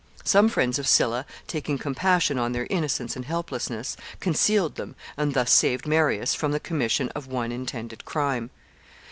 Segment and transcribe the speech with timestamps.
[0.23, 5.51] Some friends of Sylla, taking compassion on their innocence and helplessness, concealed them, and thus
[5.53, 8.49] saved Marius from the commission of one intended crime.